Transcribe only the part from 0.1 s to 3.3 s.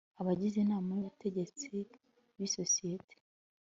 abagize inama y ubutegetsi b isosiyete